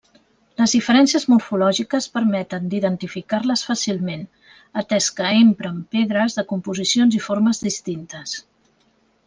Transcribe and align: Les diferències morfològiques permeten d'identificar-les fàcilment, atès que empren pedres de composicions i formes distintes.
Les 0.59 0.71
diferències 0.75 1.25
morfològiques 1.33 2.07
permeten 2.15 2.65
d'identificar-les 2.71 3.65
fàcilment, 3.69 4.25
atès 4.85 5.11
que 5.21 5.29
empren 5.43 5.79
pedres 5.99 6.41
de 6.41 6.47
composicions 6.55 7.19
i 7.21 7.25
formes 7.29 7.65
distintes. 7.69 8.37